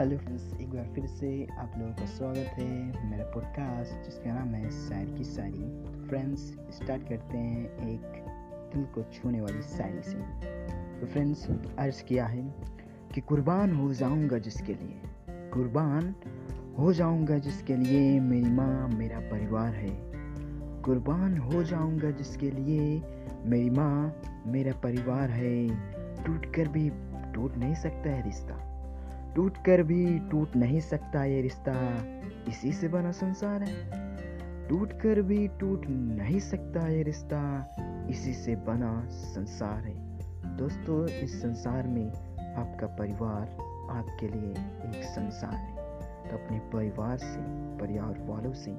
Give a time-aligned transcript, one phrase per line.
[0.00, 4.48] Hello friends, एक बार फिर से आप लोगों का स्वागत है मेरा पॉडकास्ट जिसका नाम
[4.48, 8.00] है शायर की शायरी फ्रेंड्स स्टार्ट करते हैं एक
[8.74, 10.16] दिल को छूने वाली शायरी से।
[11.00, 11.46] तो फ्रेंड्स
[11.78, 12.54] अर्ज़ किया है
[13.14, 16.14] कि कुर्बान हो जाऊँगा जिसके लिए। कुर्बान
[16.78, 19.96] हो जाऊँगा जिसके लिए मेरी माँ, मेरा परिवार है।
[20.82, 23.02] कुर्बान हो जाऊँगा जिसके लिए
[23.44, 25.68] मेरी माँ, मेरा परिवार है।
[26.24, 26.90] टूट कर भी
[27.34, 28.69] टूट नहीं सकता है रिश्ता।
[29.36, 31.96] टूट कर भी टूट नहीं सकता ये रिश्ता।
[32.48, 33.90] इसी से बना संसार है।
[34.68, 37.70] टूट कर भी टूट नहीं सकता ये रिश्ता।
[38.10, 40.10] इसी से बना संसार है।
[40.56, 42.08] दोस्तों, इस संसार में
[42.54, 43.48] आपका परिवार
[43.90, 45.76] आपके लिए एक संसार है।
[46.30, 47.40] तो अपने परिवार से,
[47.78, 48.70] परिवार वालों से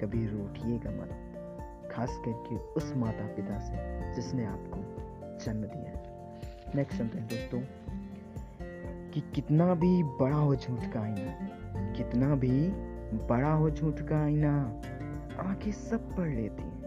[0.00, 1.30] कभी रूठिएगा मत।
[1.92, 4.76] खास करके उस माता पिता से जिसने आपको
[5.44, 6.02] जन्म दिया है।
[6.74, 7.60] नेक्स्ट सुनते हैं दोस्तों
[9.14, 11.48] कि कितना भी बड़ा हो झूठ का आईना,
[11.92, 12.68] कितना भी
[13.26, 14.82] बड़ा हो झूठ का आईना,
[15.40, 16.82] आँखें सब पढ़ लेती हैं।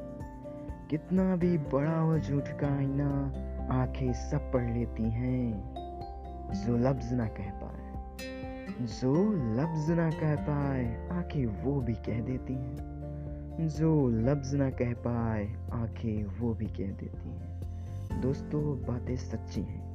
[0.89, 3.33] कितना भी बड़ा हो झूठ का आईना,
[3.71, 5.73] आँखें सब पढ़ लेती हैं।
[6.65, 7.93] जो लफ्ज ना कह पाए,
[8.81, 12.77] जो लफ्ज ना कह पाए, आँखें वो भी कह देती हैं।
[13.67, 17.61] जो लफ्ज ना कह पाए, आँखें वो भी कह देती हैं।
[18.21, 19.87] दोस्तों, बातें सच्ची हैं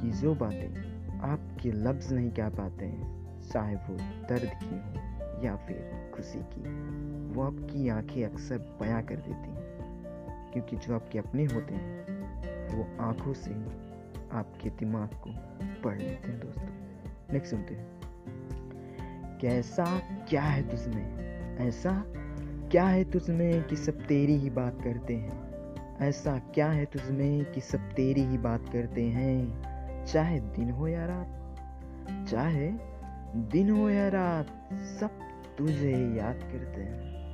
[0.00, 3.96] कि जो बातें आपके लफ्ज़ नहीं कह पाते हैं, चाहे वो
[4.28, 6.60] दर्द की हो या फिर खुशी की।
[7.34, 9.68] वो आपकी आँखें अक्सर बयां कर देती हैं,
[10.52, 12.06] क्योंकि जो आपके अपने होते हैं,
[12.68, 13.50] वो आँखों से
[14.32, 15.34] आपके दिमाग को
[15.82, 16.68] पढ़ लेते हैं दोस्तों।
[17.32, 18.00] नेक्स्ट सुनते हैं।
[19.38, 21.18] कैसा क्या है तुझमें?
[21.58, 22.04] ऐसा
[22.70, 25.48] क्या है तुझमें कि सब तेरी ही बात करते हैं?
[26.00, 29.67] ऐसा क्या है तुझमें कि सब तेरी ही बात करते हैं?
[30.12, 31.56] चाहे दिन हो या रात,
[32.30, 32.72] चाहे
[33.36, 35.10] दिन हो या रात, सब
[35.58, 37.28] तुझे ही याद करते हैं।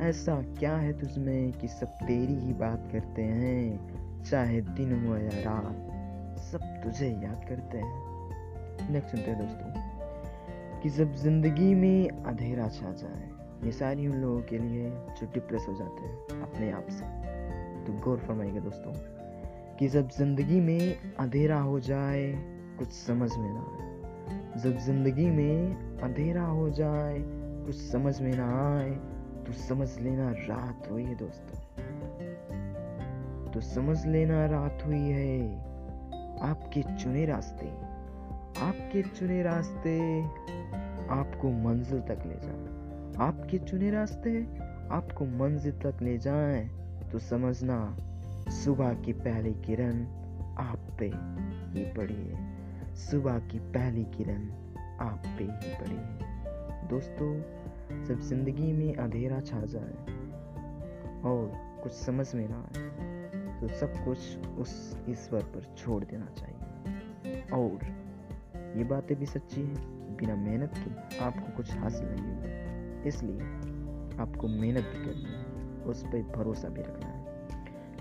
[0.00, 3.90] ऐसा क्या है तुझमें कि सब तेरी ही बात करते हैं?
[4.22, 5.86] चाहे दिन हो या रात,
[6.40, 8.10] सब तुझे याद करते हैं।
[8.90, 9.72] नेक्स्ट सुनते हैं दोस्तों,
[10.80, 13.30] कि जब ज़िंदगी में अंधेरा छा जाए,
[13.64, 17.04] ये सारी उन लोगों के लिए जो डिप्रेस हो जाते हैं, अपने आप से।
[17.84, 19.19] तो गौर फरमाइएगा दोस्तों।
[19.80, 22.32] कि जब ज़िंदगी में अंधेरा हो जाए,
[22.78, 27.16] कुछ समझ में ना आए। जब ज़िंदगी में अंधेरा हो जाए,
[27.66, 28.90] कुछ समझ में ना आए
[29.46, 31.56] तो समझ लेना रात हुई है दोस्तों।
[33.52, 35.56] तो समझ लेना रात हुई है।
[36.40, 37.66] आपके चुने रास्ते,
[38.60, 40.20] आपके चुने रास्ते
[41.10, 42.60] आपको मंजिल तक ले जाए।
[43.28, 44.42] आपके चुने रास्ते
[44.92, 46.70] आपको मंजिल तक ले जाए
[47.12, 47.96] तो समझना
[48.50, 50.02] सुबह की पहली किरण
[50.58, 54.48] आप पे ही पड़ी है। सुबह की पहली किरण
[55.00, 57.30] आप पे ही पड़ी है। दोस्तों,
[58.04, 60.16] जब ज़िंदगी में अंधेरा छा जाए
[61.22, 61.52] और
[61.82, 62.88] कुछ समझ में ना आए
[63.60, 64.72] तो सब कुछ उस
[65.08, 67.86] ईश्वर पर छोड़ देना चाहिए। और
[68.78, 69.74] ये बातें भी सच्ची है,
[70.16, 73.40] बिना मेहनत के आपको कुछ हासिल नहीं होगा। इसलिए
[74.22, 77.09] आपको मेहनत भी करनी है, उस पर भरोसा भी रखना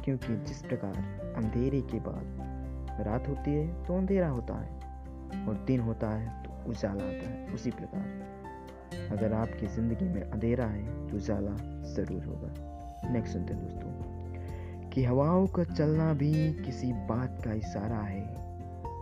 [0.09, 0.95] क्योंकि जिस प्रकार
[1.37, 6.69] अंधेरे के बाद रात होती है तो अंधेरा होता है और दिन होता है तो
[6.71, 11.51] उजाला आता है। उसी प्रकार अगर आपकी ज़िंदगी में अंधेरा है तो उजाला
[11.91, 16.33] ज़रूर होगा। नेक्स्ट सुनते हैं दोस्तों कि हवाओं का चलना भी
[16.63, 18.25] किसी बात का इशारा है।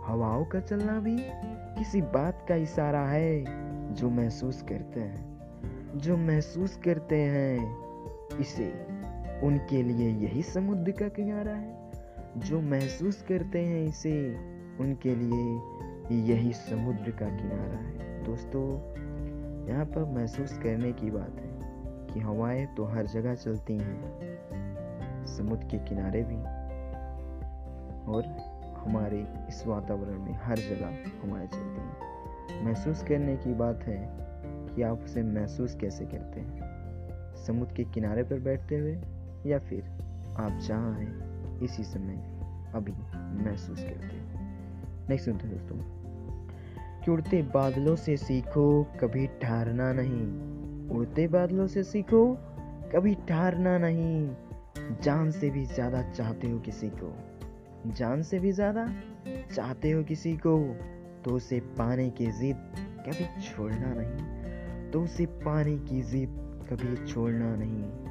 [0.06, 1.16] हवाओं का चलना भी
[1.78, 8.97] किसी बात का इशारा है, जो महसूस करते हैं। जो महसूस करते हैं इसे।
[9.42, 11.90] उनके लिए यही समुद्र का किनारा है।
[12.36, 14.32] जो महसूस करते हैं इसे,
[14.80, 15.60] उनके लिए
[16.32, 18.98] यही समुद्र का किनारा है। दोस्तों,
[19.68, 21.58] यहाँ पर महसूस करने की बात है
[22.14, 26.36] कि हवाएँ तो हर जगह चलती हैं, समुद्र के किनारे भी,
[28.12, 28.24] और
[28.76, 30.86] हमारे इस वातावरण में हर जगह
[31.24, 32.08] हवाएँ चलती हैं।
[32.64, 34.08] महसूस करने की बात है
[34.74, 36.78] कि आप उसे महसूस कैसे करते हैं?
[37.46, 38.98] समुद्र के किनारे पर बैठते हुए
[39.48, 39.82] या फिर
[40.38, 42.16] आप जहाँ हैं इसी समय
[42.74, 42.92] अभी
[43.44, 45.76] महसूस करते हैं। नेक्स्ट सुनते हैं दोस्तों
[47.04, 52.26] कि उड़ते बादलों से सीखो, कभी ठहरना नहीं। उड़ते बादलों से सीखो,
[52.94, 54.30] कभी ठहरना नहीं।
[55.02, 57.12] जान से भी ज़्यादा चाहते हो किसी को
[57.86, 58.86] जान से भी ज़्यादा
[59.54, 60.58] चाहते हो किसी को
[61.24, 62.56] तो उसे पाने की जिद
[63.06, 66.28] कभी छोड़ना नहीं। तो उसे पाने की जिद
[66.70, 68.07] कभी छोड़ना नहीं।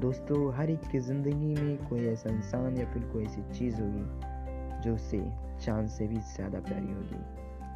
[0.00, 4.80] दोस्तों, हर एक की ज़िंदगी में कोई ऐसा इंसान या फिर कोई ऐसी चीज़ होगी
[4.80, 5.18] जो उसे
[5.64, 7.18] चाँद से भी ज़्यादा प्यारी होगी।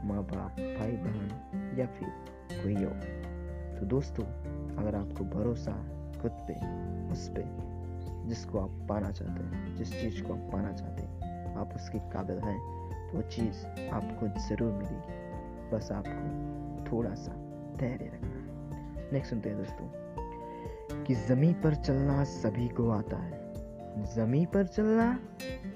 [0.09, 2.09] माँ बाप भाई बहन या फिर
[2.53, 4.25] कोई और। तो दोस्तों,
[4.76, 5.73] अगर आपको भरोसा
[6.23, 6.55] खुद पे,
[7.12, 7.44] उस पे,
[8.29, 12.38] जिसको आप पाना चाहते हैं, जिस चीज़ को आप पाना चाहते हैं, आप उसके काबिल
[12.38, 12.59] हैं
[13.11, 17.32] तो वो चीज़ आपको ज़रूर मिलेगी। बस आपको थोड़ा सा
[17.77, 20.04] धैर्य रखना है। नेक्स्ट सुनते हैं दोस्तों।
[21.02, 23.44] कि ज़मीन पर चलना सभी को आता है।
[24.14, 25.19] ज़मी पर चलना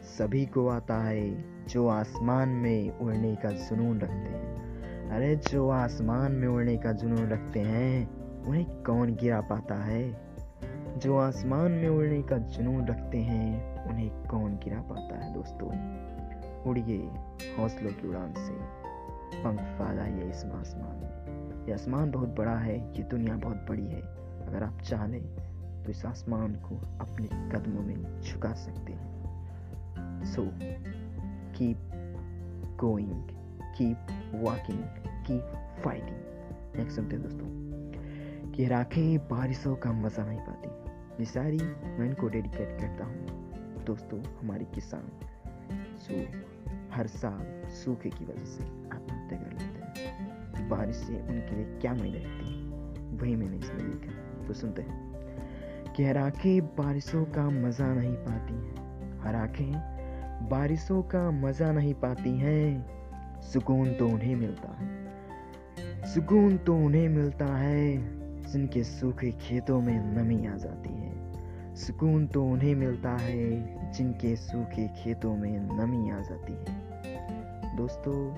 [0.02, 4.68] सभी को आता है, जो आसमान में उड़ने का जुनून रखते हैं।
[5.10, 10.20] अरे, जो आसमान में उड़ने का जुनून रखते हैं, उन्हें कौन गिरा पाता है?
[10.96, 15.68] जो आसमान में उड़ने का जुनून रखते हैं, उन्हें कौन गिरा पाता है, दोस्तों?
[16.70, 17.10] उड़िए,
[17.58, 18.52] हौसलों की उड़ान से।
[19.44, 24.27] पंख फैलाइए इस आसमान में। ये आसमान बहुत बड़ा है, ये दुनिया बहुत बड़ी है।
[24.48, 25.22] अगर आप चाहें
[25.84, 30.42] तो इस आसमान को अपने कदमों में झुका सकते हैं। So
[31.56, 31.78] keep
[32.80, 33.28] going
[33.78, 33.98] keep
[34.34, 34.82] walking
[35.26, 35.52] keep
[35.84, 40.68] fighting next सुनते हैं दोस्तों, कि राखें बारिशों का मज़ा नहीं पाती।
[41.20, 45.10] ये सारी मैं इनको डेडिकेट करता हूँ। दोस्तों, हमारे किसान
[45.98, 46.14] सो
[46.94, 51.94] हर साल सूखे की वजह से आत्महत्या कर लेते हैं। बारिश से उनके लिए क्या
[51.94, 55.14] मायने रखती है, वही मैंने इसमें लिखा। सुनते हैं
[55.96, 58.74] कि हर आँखें बारिशों का मज़ा नहीं पाती हैं।
[59.20, 59.98] हर आँखें
[60.48, 62.86] बारिशों का मज़ा नहीं पाती हैं।
[63.42, 65.08] सुकून तो उन्हें मिलता है।
[66.14, 68.18] सुकून तो उन्हें मिलता है।
[68.52, 71.34] जिनके सूखे खेतों में नमी आ जाती है।
[71.74, 76.88] सुकून तो उन्हें मिलता है। जिनके सूखे खेतों में नमी आ जाती है।
[77.76, 78.36] दोस्तों,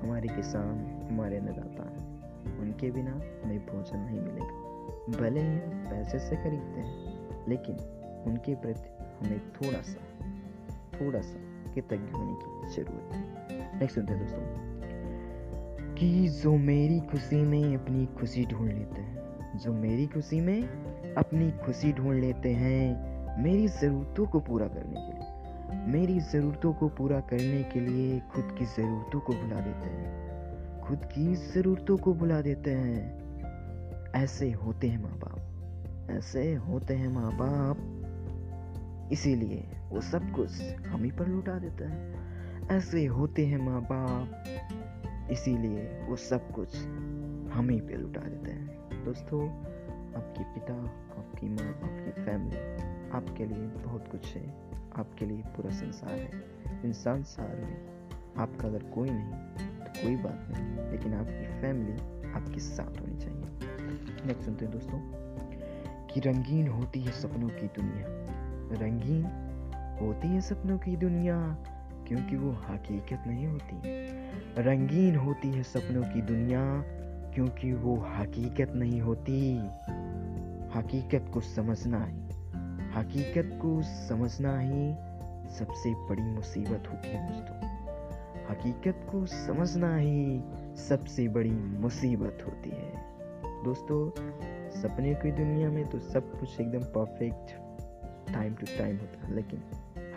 [0.00, 2.14] हमारे किसान, हमारे अन्नदाता हैं।
[2.58, 3.12] उनके बिना
[3.44, 4.63] हमें भोजन नहीं मिलेगा।
[5.10, 6.94] भले ही हम पैसे से खरीदते हैं,
[7.48, 7.76] लेकिन
[8.26, 10.26] उनके प्रति हमें थोड़ा सा
[11.00, 11.38] थोड़ा सा
[11.74, 14.74] कृतज्ञ होने की ज़रूरत है। नेक्स्ट सुनते हैं दोस्तों?
[15.94, 19.18] कि जो मेरी खुशी में अपनी खुशी ढूंढ लेते हैं,
[19.58, 20.62] जो मेरी खुशी में
[21.14, 25.34] अपनी खुशी ढूंढ लेते हैं, मेरी ज़रूरतों को पूरा करने के लिए,
[25.86, 30.34] मेरी ज़रूरतों को पूरा करने के लिए खुद की ज़रूरतों को भुला देते हैं,
[30.80, 33.23] खुद की ज़रूरतों को भुला देते हैं।
[34.14, 35.40] ऐसे होते हैं माँ बाप
[36.10, 38.00] ऐसे होते हैं माँ बाप
[39.12, 42.14] इसीलिए वो सब कुछ हम ही पर लुटा देते हैं।
[42.68, 44.44] ऐसे होते हैं माँ बाप
[45.30, 46.76] इसीलिए वो सब कुछ
[47.52, 49.48] हम ही पे लुटा देते हैं। दोस्तों,
[50.14, 50.74] आपके पिता,
[51.18, 52.58] आपकी माँ, आपकी फैमिली
[53.10, 54.48] आपके लिए बहुत कुछ है।
[54.96, 56.30] आपके लिए पूरा संसार है।
[56.84, 57.86] इन संसार में
[58.38, 59.32] आपका अगर कोई नहीं
[59.84, 61.92] तो कोई बात नहीं। लेकिन आपकी फैमिली
[62.32, 63.73] आपके साथ होनी चाहिए।
[64.26, 64.98] नेक्स्ट सुनते हैं दोस्तों,
[66.06, 68.06] कि रंगीन होती है सपनों की दुनिया।
[68.84, 69.24] रंगीन
[70.02, 71.56] होती है सपनों की दुनिया,
[72.08, 73.80] क्योंकि वो हकीकत नहीं होती।
[74.62, 76.84] रंगीन होती है सपनों की दुनिया,
[77.34, 79.58] क्योंकि वो हकीकत नहीं होती।
[80.78, 82.20] हकीकत को समझना ही,
[82.96, 84.94] हकीकत को समझना ही
[85.54, 87.74] सबसे बड़ी मुसीबत होती है दोस्तों।
[88.50, 90.42] हकीकत को समझना ही
[90.76, 92.83] सबसे बड़ी मुसीबत होती है।
[93.64, 94.10] दोस्तों,
[94.70, 97.50] सपने की दुनिया में तो सब कुछ एकदम परफेक्ट
[98.32, 99.62] टाइम टू टाइम होता है, लेकिन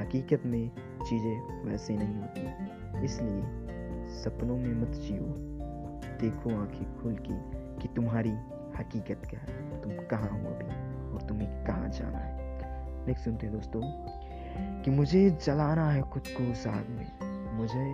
[0.02, 0.72] हकीकत में
[1.10, 2.42] चीज़ें वैसे नहीं होती।
[3.06, 3.42] इसलिए
[4.16, 5.26] सपनों में मत जियो।
[6.22, 7.34] देखो आँखें खुल के
[7.82, 8.32] कि तुम्हारी
[8.78, 12.38] हकीकत क्या है। तुम कहाँ हो अभी और तुम्हें कहाँ जाना है?
[13.08, 13.82] नेक्स्ट सुनते हैं दोस्तों
[14.82, 17.12] कि मुझे जलाना है खुद को साग में।
[17.54, 17.86] मुझे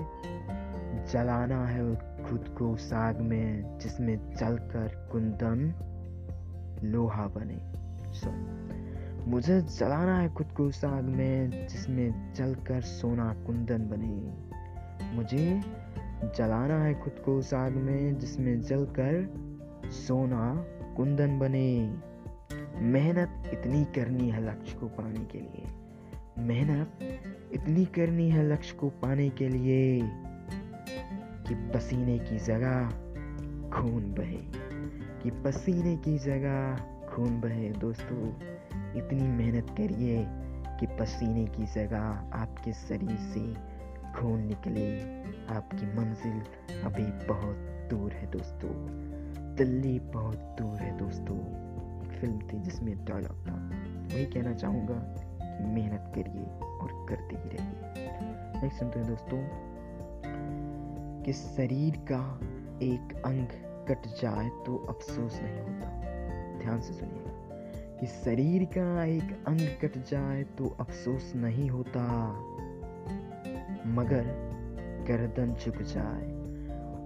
[1.12, 1.96] जलाना है
[2.30, 5.74] खुद को साग में, जिसमें जलकर कुंदन
[6.84, 7.74] लोहा बने।
[8.14, 8.64] सॉरी
[9.32, 14.44] मुझे जलाना है खुद को साग में, जिसमें जलकर सोना कुंदन बने।
[15.16, 15.62] मुझे
[16.36, 19.34] जलाना है खुद को साग में, जिसमें जलकर
[19.90, 20.66] सोना
[20.98, 21.98] कुंदन बने।
[22.76, 25.64] मेहनत इतनी करनी है लक्ष्य को पाने के लिए।
[26.40, 27.00] मेहनत
[27.54, 30.02] इतनी करनी है लक्ष्य को पाने के लिए।
[31.48, 32.90] कि पसीने की जगह
[33.70, 34.40] खून बहे,
[35.24, 36.76] कि पसीने की जगह
[37.08, 38.30] खून बहे दोस्तों।
[38.96, 40.26] इतनी मेहनत करिए
[40.80, 42.02] कि पसीने की जगह
[42.34, 43.54] आपके शरीर से
[44.14, 45.00] खून निकले,
[45.56, 46.42] आपकी मंजिल
[46.84, 47.56] अभी बहुत
[47.90, 48.70] दूर है दोस्तों।
[49.56, 51.38] दिल्ली बहुत दूर है दोस्तों।
[52.04, 53.54] एक फ़िल्म थी जिसमें डायलॉग था।
[54.16, 54.96] वही कहना चाहूँगा
[55.42, 58.10] कि मेहनत करिए और करते ही रहिए।
[58.62, 59.73] नेक्स्ट सुनते हैं दोस्तों
[61.26, 62.40] कि शरीर का
[62.86, 63.48] एक अंग
[63.88, 66.02] कट जाए तो अफसोस नहीं होता।
[66.60, 67.44] ध्यान से सुनिएगा।
[68.00, 72.30] कि शरीर का एक अंग कट जाए तो अफसोस नहीं होता।
[73.88, 74.24] मगर
[75.08, 76.44] गर्दन झुक जाए।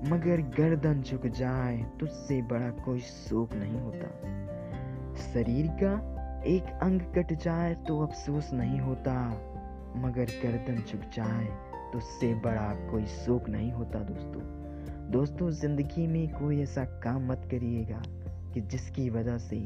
[0.09, 4.07] मगर गर्दन झुक जाए, तुझसे बड़ा कोई शोक नहीं होता।
[5.15, 9.29] शरीर का एक अंग कट जाए तो अफसोस नहीं होता।
[9.95, 14.41] मगर गर्दन झुक जाए तो उससे बड़ा कोई शोक नहीं होता दोस्तों।
[15.11, 18.01] दोस्तों, ज़िंदगी में कोई ऐसा काम मत करिएगा
[18.53, 19.57] कि जिसकी वजह से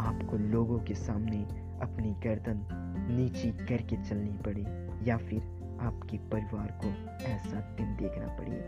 [0.00, 1.42] आपको लोगों के सामने
[1.82, 2.66] अपनी गर्दन
[3.10, 4.66] नीची करके चलनी पड़े
[5.06, 5.40] या फिर
[5.82, 6.88] आपके परिवार को
[7.26, 8.60] ऐसा दिन देखना पड़े।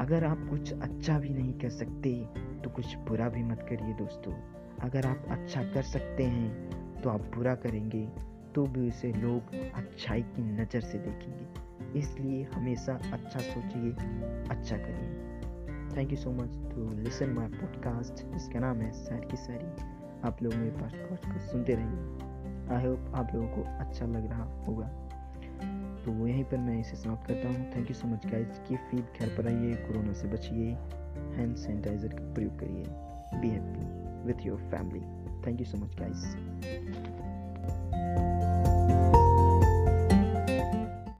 [0.00, 2.12] अगर आप कुछ अच्छा भी नहीं कर सकते
[2.64, 4.32] तो कुछ बुरा भी मत करिए दोस्तों।
[4.80, 8.06] अगर आप अच्छा कर सकते हैं तो आप बुरा करेंगे
[8.54, 11.44] तो भी उसे लोग अच्छाई की नज़र से देखेंगे।
[11.96, 13.92] इसलिए हमेशा अच्छा सोचिए
[14.48, 15.32] अच्छा करिए।
[15.96, 19.66] Thank you so much to listen my podcast जिसका नाम है सैर की सारी।
[20.28, 21.98] आप लोग मेरे पॉडकास्ट को सुनते रहिए।
[22.76, 24.88] आई होप आप लोगों को अच्छा लग रहा होगा।
[26.04, 29.04] तो यहीं पर मैं इसे समाप्त करता हूँ। Thank you so much guys की फ़ीड
[29.20, 30.70] घर पर आइए कोरोना से बचिए
[31.36, 32.84] हैंड सैनिटाइजर का प्रयोग करिए।
[33.40, 35.00] Be happy with your family
[35.46, 36.26] thank you so much guys